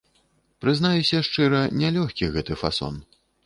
Прызнаюся 0.65 1.21
шчыра, 1.29 1.61
не 1.85 1.95
лёгкі 2.01 2.33
гэты 2.39 2.61
фасон. 2.65 3.03